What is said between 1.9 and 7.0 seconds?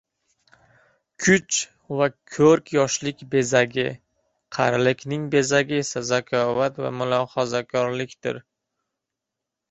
va ko‘rk yoshlik bezagi, qarilikning bezagi esa zakovat va